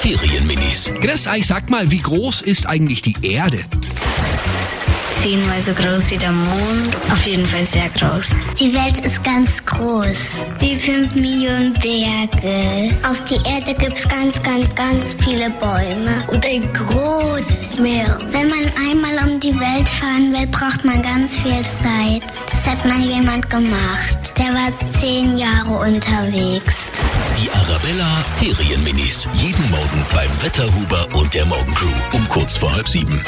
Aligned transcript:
Ferienminis. 0.00 0.92
Grüß 1.00 1.26
euch, 1.28 1.46
sag 1.46 1.70
mal, 1.70 1.90
wie 1.90 2.00
groß 2.00 2.42
ist 2.42 2.66
eigentlich 2.68 3.02
die 3.02 3.16
Erde? 3.22 3.64
zehnmal 5.24 5.60
so 5.62 5.72
groß 5.72 6.10
wie 6.10 6.18
der 6.18 6.32
Mond. 6.32 6.94
Auf 7.10 7.22
jeden 7.26 7.46
Fall 7.46 7.64
sehr 7.64 7.88
groß. 7.88 8.28
Die 8.60 8.74
Welt 8.74 9.00
ist 9.00 9.24
ganz 9.24 9.64
groß. 9.64 10.42
Wie 10.58 10.76
fünf 10.76 11.14
Millionen 11.14 11.72
Berge. 11.72 12.94
Auf 13.08 13.24
die 13.24 13.36
Erde 13.48 13.74
gibt 13.74 13.96
es 13.96 14.06
ganz, 14.06 14.42
ganz, 14.42 14.74
ganz 14.74 15.16
viele 15.24 15.48
Bäume. 15.48 16.24
Und 16.26 16.44
ein 16.44 16.70
großes 16.74 17.78
Meer. 17.78 18.18
Wenn 18.32 18.50
man 18.50 18.70
einmal 18.76 19.26
um 19.26 19.40
die 19.40 19.58
Welt 19.58 19.88
fahren 19.88 20.30
will, 20.30 20.46
braucht 20.48 20.84
man 20.84 21.02
ganz 21.02 21.36
viel 21.38 21.64
Zeit. 21.68 22.40
Das 22.46 22.66
hat 22.66 22.84
mal 22.84 23.00
jemand 23.00 23.48
gemacht. 23.48 24.34
Der 24.36 24.52
war 24.52 24.90
zehn 24.92 25.38
Jahre 25.38 25.88
unterwegs. 25.88 26.92
Arabella 27.84 28.24
Ferienminis. 28.38 29.28
Jeden 29.34 29.70
Morgen 29.70 30.06
beim 30.14 30.30
Wetterhuber 30.42 31.06
und 31.12 31.34
der 31.34 31.44
Morgencrew 31.44 31.92
um 32.14 32.26
kurz 32.30 32.56
vor 32.56 32.72
halb 32.72 32.88
sieben. 32.88 33.22